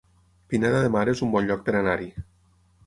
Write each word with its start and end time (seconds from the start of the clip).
Pineda 0.47 0.81
de 0.85 0.89
Mar 0.95 1.03
es 1.13 1.23
un 1.27 1.37
bon 1.37 1.49
lloc 1.53 1.63
per 1.69 1.77
anar-hi 1.83 2.13